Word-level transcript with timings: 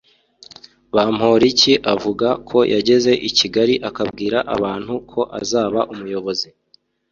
Bamporiki 0.95 1.73
avuga 1.93 2.27
ko 2.49 2.57
yageze 2.73 3.11
I 3.29 3.31
Kigali 3.37 3.73
akabwira 3.89 4.37
abantu 4.55 4.93
ko 5.11 5.21
azaba 5.39 5.79
umuyobozi 5.93 6.47